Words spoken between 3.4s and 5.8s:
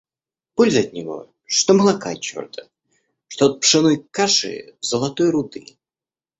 от пшенной каши— золотой руды.